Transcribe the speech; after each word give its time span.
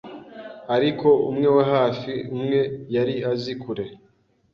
ariko 0.75 1.07
umwe 1.29 1.47
wa 1.55 1.63
hafi 1.73 2.11
umwe 2.35 2.59
yari 2.95 3.15
azi 3.31 3.51
ukuri 3.57 3.85